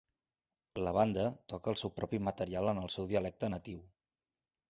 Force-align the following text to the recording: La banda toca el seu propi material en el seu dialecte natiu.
La 0.85 0.93
banda 0.97 1.25
toca 1.53 1.69
el 1.73 1.77
seu 1.81 1.93
propi 1.99 2.21
material 2.29 2.71
en 2.73 2.81
el 2.87 2.91
seu 2.97 3.07
dialecte 3.11 3.53
natiu. 3.57 3.85